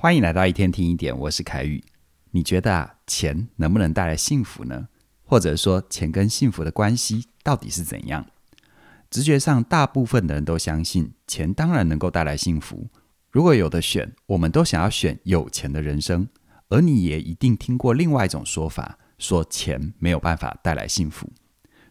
[0.00, 1.82] 欢迎来到一天听一点，我是凯宇。
[2.30, 4.86] 你觉得啊，钱能不能带来幸福呢？
[5.24, 8.24] 或者说，钱跟幸福的关系到底是怎样？
[9.10, 12.86] 直觉上，大部分的人都相信钱当然能够带来幸福。
[13.32, 16.28] 如果有得选，我们都想要选有钱的人生。
[16.68, 21.28] 而你也一定听过另外一种说法，说钱没有办法带来幸福。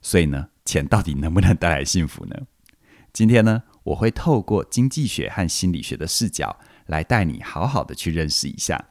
[0.01, 2.37] 所以呢，钱到底能不能带来幸福呢？
[3.11, 8.89] 今天呢，我会透过经济学和心理学的视角，来带你好好的去认识一下。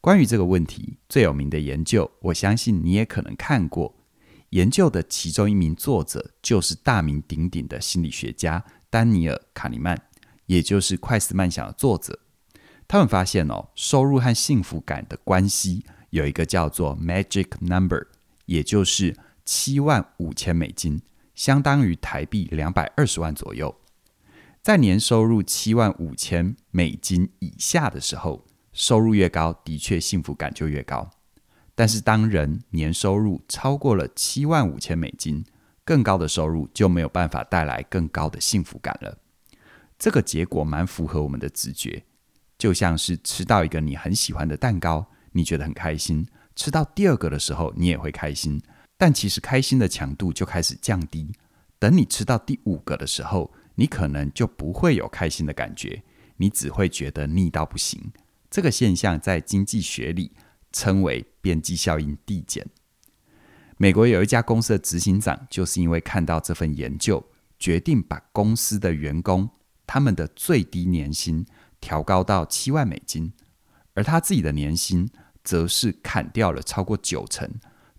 [0.00, 3.94] 关于这个问题，最有名的研究，我相信你也可能看过。
[4.50, 10.00] 研究的其中一名作者，就是大名鼎鼎的心理学家丹尼尔·卡尼曼，
[10.46, 12.18] 也就是《快思慢想》的作者。
[12.86, 18.06] 他们发现哦，收入和幸福感的关系有一个叫做 magic number，
[18.46, 21.02] 也就是七万五千美金，
[21.34, 23.74] 相当于台币两百二十万左右。
[24.62, 31.10] 在年收入七万五千美金以下的时候，收入越高，的确幸福感就越高。
[31.74, 35.44] 但是当人年收入超过了七万五千美金，
[35.84, 39.18] 更高的收入就没有办法带来更高的幸福感了。
[39.98, 42.04] 这个结果蛮符合我们的直觉。
[42.58, 46.24] 就像是吃到一个你很喜欢的蛋糕，你觉得很开心；
[46.56, 48.60] 吃到第二个的时候，你也会开心。
[48.96, 51.32] 但其实开心的强度就开始降低。
[51.78, 56.02] 等你吃到第五个的时候，你可能就不会有开心的感觉，
[56.36, 58.12] 你只会觉得腻到不行。
[58.50, 60.32] 这个现象在经济学里
[60.72, 62.68] 称为边际效应递减。
[63.76, 67.24] 美国有一家公司的执行长，就是因为看到这份研究，
[67.58, 69.48] 决定把公司的员工
[69.86, 71.46] 他们的最低年薪。
[71.80, 73.32] 调高到七万美金，
[73.94, 75.08] 而他自己的年薪
[75.44, 77.48] 则是砍掉了超过九成，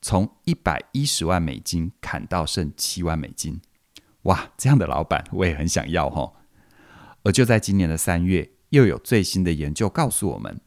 [0.01, 3.61] 从一百一十万美金砍到剩七万美金。
[4.23, 6.33] 哇，这样的老板我也很想要齁。
[7.23, 10.59] 而就在今年的三月，又有最新的研究告诉我们，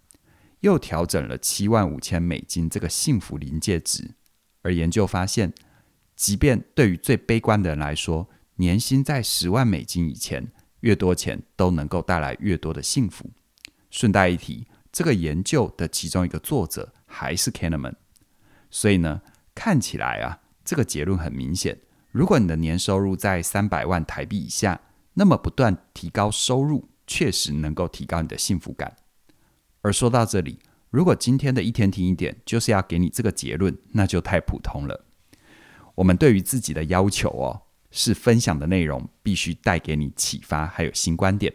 [0.60, 4.14] 又调整了七万五千美金这个幸福临界值。
[4.62, 5.52] 而研究发现，
[6.16, 10.52] 即便对于最悲观的人来说，年薪在十万美金以前。
[10.82, 13.30] 越多钱都能够带来越多的幸福。
[13.88, 17.94] 顺带一提，这个研究的其中一个作者还是 Kahneman。
[18.68, 19.22] 所以呢，
[19.54, 21.78] 看起来啊，这个结论很明显：
[22.12, 24.80] 如果你的年收入在三百万台币以下，
[25.14, 28.94] 那么不断提高收入，确实能够提高你的幸福感。
[29.80, 35.04] 而说到这里，如果今天的一天听一点就是要给你这个结论，那就太普通了。
[35.96, 37.62] 我们对于自己的要求哦。
[37.94, 41.52] 是分享的内容必须带给你启发，还有新观点。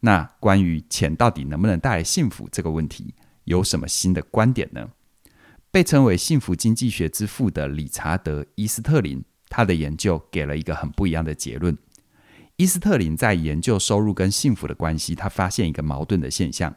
[0.00, 3.14] 那关于钱到底能不能带来幸福这个问题，
[3.44, 4.88] 有什么新的观点呢？
[5.70, 9.22] 被称为幸福经济学之父的理查德·伊斯特林，
[9.56, 11.78] 他的研究给了一个很不一样的结论。
[12.56, 16.74] 伊斯特林在研究收入跟幸福的关系，他发现一个矛盾的现象，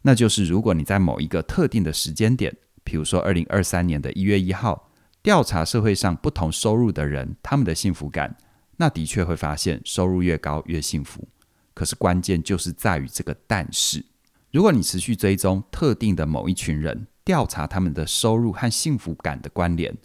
[0.00, 4.90] 那就是如果你在某一个特定的时间点，比如说二零二三年的一月一号。
[5.22, 8.36] 调查社会上不同收入的人，他们的幸福感，
[8.76, 11.26] 那的确会发现收入越高越幸福。
[11.72, 14.04] 可是关键就是在于这个但是，
[14.52, 19.96] 如果你持续追踪特定的某一群人，调查他们的收入和幸福感的关联，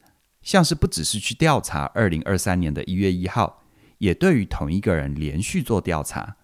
[0.42, 3.64] 像是不只是去调查二零二三年的一月一号，
[3.98, 6.38] 也对于同一个人连续做调查，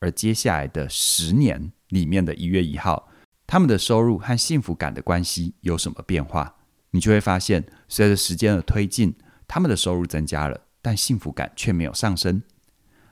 [0.00, 3.08] 而接下来的十年里面的一月一号，
[3.46, 6.56] 他们的收入和幸福感的关系有什么变化？
[6.90, 9.14] 你就会发现，随着时间的推进，
[9.46, 12.42] 他们的收入增加了，但幸福感却没有上升。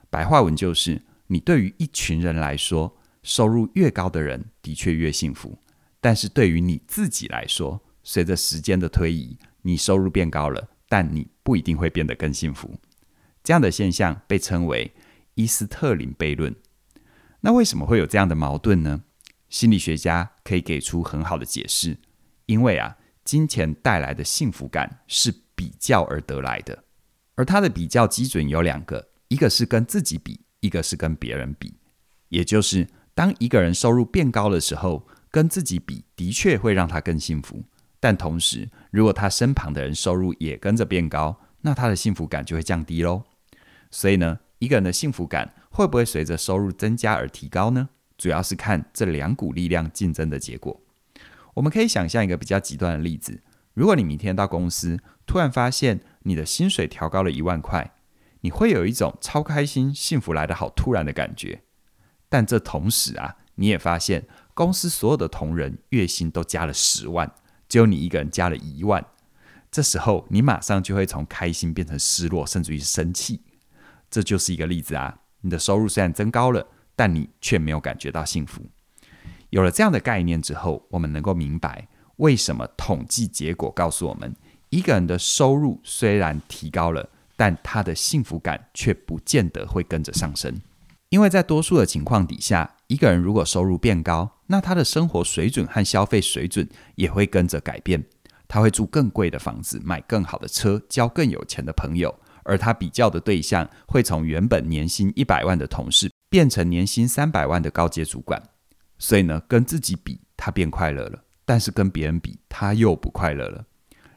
[0.09, 5.57] 白话文就是，你对于一群人来说，收入越高的人的确越幸福，
[5.99, 12.79] 但是对于你自己来说，随着时间的推移，你收入变高了，但你不一定会变得更幸福。
[13.43, 14.91] 这样的现象被称为
[15.35, 16.55] 伊斯特林悖论。
[17.41, 19.03] 那为什么会有这样的矛盾呢？
[19.49, 21.97] 心理学家可以给出很好的解释，
[22.45, 22.97] 因为啊。
[23.23, 26.83] 金钱带来的幸福感是比较而得来的，
[27.35, 31.75] 而它的比较基准有两个，一个是跟自己比，一个是跟别人比。
[32.29, 37.63] 也就是当一个人收入变高的时候，跟自己比的确会让他更幸福，
[38.01, 43.23] 但同时如果他身旁的人收入也跟着变高，那他的幸福感就会降低喽。
[43.89, 47.87] 所以呢，一个人的幸福感会不会随着收入增加而提高呢？
[48.17, 50.81] 主要是看这两股力量竞争的结果。
[51.53, 53.41] 我们可以想象一个比较极端的例子：
[53.73, 57.93] 如果你明天到公司，突然发现你的薪水调高了一万块，
[58.41, 61.61] 你会有一种超开心、幸福来得好突然的感觉。
[62.29, 67.31] 但这同时啊，你也发现公司所有的同仁月薪都加了十万，
[67.71, 69.01] 只有你一个人加了一万。
[69.71, 73.39] 这时候，你马上就会从开心变成失落，甚至于生气。
[74.09, 75.19] 这就是一个例子啊！
[75.39, 78.61] 你的收入虽然增高了，但你却没有感觉到幸福。
[79.51, 81.87] 有了这样的概念之后，我们能够明白
[82.17, 84.35] 为什么统计结果告诉我们，
[84.69, 90.59] 一个人的收入虽然提高了，但他的幸福感却不见得会跟着上升。
[91.11, 98.01] 因为在多数的情况底下，一个人如果收入变高，那他的生活水准和消费水准也会跟着改变。
[98.47, 108.41] 他会住更贵的房子，买更好的车，交更有钱的朋友，而他比较的对象会从原本年薪一百万的同事变成年薪三百万的高阶主管。
[108.97, 113.65] 所以呢，跟自己比，他变快乐了；但是跟别人比，他又不快乐了。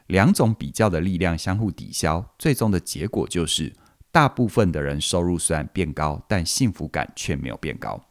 [0.07, 3.73] 两种比较的力量相互抵消，最终的结果就是，
[4.15, 8.01] 大部分的人收入虽然变高，但幸福感却没有变高。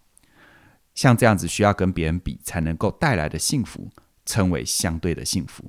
[0.95, 3.89] 像这样子需要跟别人比才能够带来的幸福，
[4.27, 5.65] 称为相对的幸福。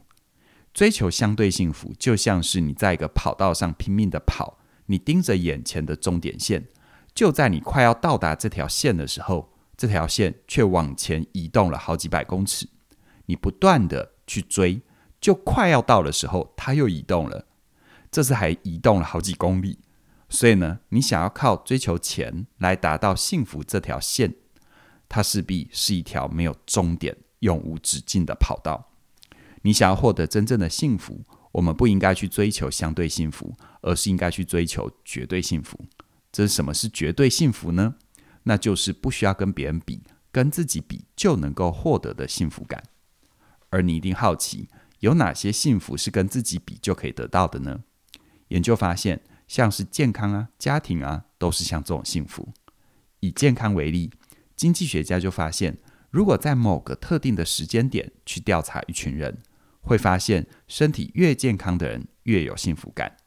[0.74, 6.66] 追求相对幸福，就像是你在一个跑道上拼命的跑，你盯着眼前的终点线，
[7.14, 9.54] 就在你快要到达这条线的时候。
[9.78, 12.68] 这条线却往前移动了好几百公尺，
[13.28, 14.82] 你不断的去追，
[15.22, 17.46] 就快要到的时候，它又移动了，
[18.12, 19.80] 这次还移动了好几公里。
[20.36, 24.36] 所以呢，你想要靠追求钱来达到幸福这条线，
[25.08, 28.92] 它势必是一条没有终点、永无止境的跑道。
[29.62, 31.24] 你想要获得真正的幸福，
[31.54, 35.80] 我们不应该去追求相对幸福，而是应该去追求绝对幸福。
[36.34, 37.96] 这是什么是绝对幸福呢？
[38.44, 40.02] 那就是不需要跟别人比，
[40.34, 42.84] 跟自己比就能够获得的幸福感。
[43.70, 44.68] 而你一定好奇，
[45.00, 47.84] 有哪些幸福是跟自己比就可以得到的呢？
[48.50, 52.50] 研究发现，像是健康啊、家庭啊，都是像这种幸福。
[53.20, 54.12] 以健康为例，
[54.56, 55.78] 经济学家就发现，
[56.12, 59.38] 如果在某个特定的时间点去调查一群人，
[59.82, 63.18] 会发现身体越健康的人越有幸福感。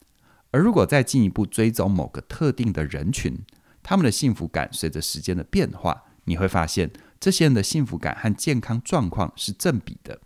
[0.51, 3.37] 而如果再进一步追踪某个特定的人群，
[3.83, 10.19] 他们的幸福感随着时间的变化，你会发现这些人的幸福感和健康状况是正比的。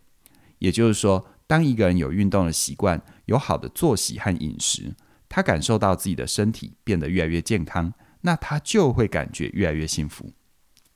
[0.59, 4.95] 也就是说，当一个人有运动的习惯，有好的作息和饮食，
[5.35, 7.91] 他感受到自己的身体变得越来越健康，
[8.21, 10.31] 那他就会感觉越来越幸福。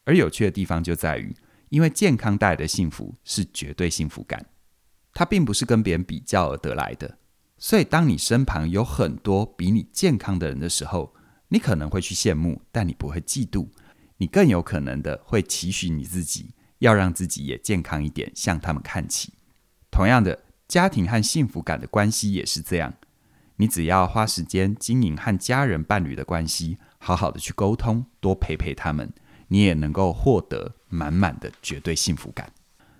[0.04, 1.36] 而有趣的地方就在于，
[1.70, 4.46] 因为健康带来的幸福是绝对幸福感，
[5.12, 7.18] 它并不是跟别人比较而得来的。
[7.58, 11.16] 所以，当你身旁有很多比你健康的人的时候，
[11.48, 13.68] 你可能会去羡慕，但你不会嫉妒。
[14.18, 19.34] 你更有可能的会期许你自己，要让自己也健康一点，向他们看齐。
[19.90, 22.94] 同样的，家庭和幸福感的关系也是这样。
[23.58, 29.12] 你只要花时间经营和家人、伴侣的关系，好好的去沟通，多陪陪他们，
[29.50, 32.52] 你也能够获得满满的绝对幸福感。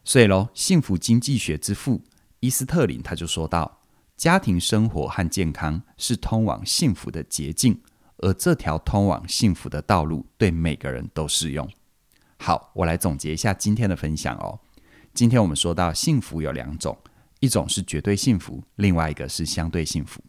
[0.04, 2.02] 所以喽，幸福经济学之父
[2.40, 3.80] 伊斯特林他就说到：
[4.16, 7.82] 家庭生活和健康是通往幸福的捷径。
[8.20, 11.70] 而这条通往幸福的道路对每个人都适用。
[12.40, 14.60] 好，我来总结一下今天的分享哦。
[15.14, 16.98] 今天我们说到幸福有两种，
[17.42, 20.20] 一种是绝对幸福，另外一个是相对幸福。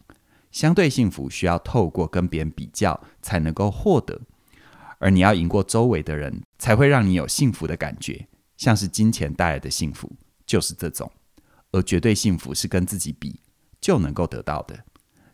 [0.51, 4.21] 相对幸福需要透过跟别人比较才能够获得，
[4.97, 10.11] 而你要赢过周围的人，才会让你有幸福的感觉，像是金钱带来的幸福
[10.45, 11.11] 就是这种。
[11.71, 13.39] 而绝对幸福是跟自己比
[13.79, 14.85] 就能够得到的。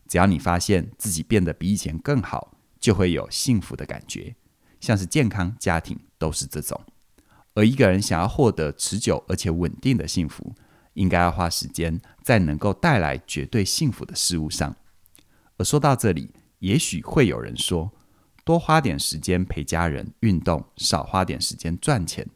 [0.06, 4.36] 只要你发现自己变得比以前更好，就会有幸福的感觉，
[4.82, 6.80] 像是健康、家庭都是这种。
[7.54, 10.54] 而一个人想要获得持久而且稳定的幸福，
[10.94, 14.76] 应该要花时间在能够带来绝对幸福的事物上。
[15.58, 17.92] 而说到这里，也许会有人说，
[18.44, 22.28] 多花点时间陪家人、运动，少花点时间赚钱。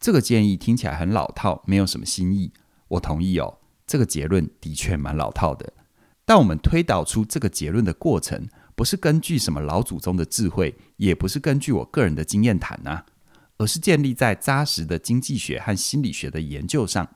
[0.00, 2.52] 这个建议听起来很老套，没有什么新意。
[2.88, 5.72] 我同意哦，这个结论的确蛮老套的。
[6.24, 13.06] 但我们推导出这个结论的过程，不是根据什么老祖宗的智慧，也不是根据我个人的经验谈啊，
[13.58, 17.08] 而是建立在扎实的经济学和心理学的研究上。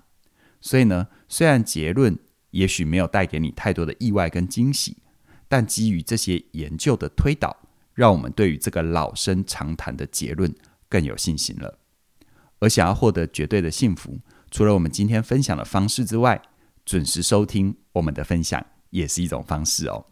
[0.60, 2.18] 所以呢，虽然结论
[2.50, 4.96] 也许没有带给你太多的意外跟惊喜，
[5.48, 7.56] 但基于这些研究的推导，
[7.94, 10.54] 让我们对于这个老生常谈的结论
[10.88, 11.78] 更有信心了。
[12.58, 14.18] 而想要获得绝对的幸福，
[14.50, 16.40] 除了我们今天分享的方式之外，
[16.84, 18.64] 准时收听我们的分享。
[18.90, 20.06] 也是一种方式哦。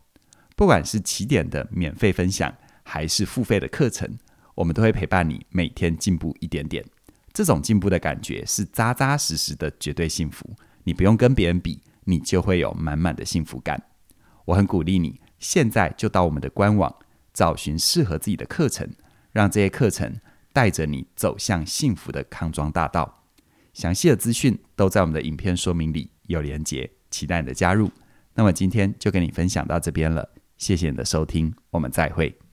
[0.56, 4.18] 不管是起点的免费分享，还是付费的课程，
[4.56, 6.84] 我们都会陪伴你每天进步一点点。
[7.32, 10.54] 这种进步的感觉是扎扎实实的绝对幸福。
[10.82, 13.82] 你不用跟别人比，你就会有满满的幸福感。
[14.44, 16.96] 我很鼓励你，现在就到我们的官网，
[17.34, 18.88] 找寻适合自己的课程，
[19.30, 20.18] 让这些课程
[20.54, 23.22] 带着你走向幸福的康庄大道。
[23.74, 27.90] 详细的资讯都在我们的影片说明里有连结，期待你的加入。
[28.34, 32.43] 那么今天就跟你分享到这边了，谢谢你的收听，我们再会。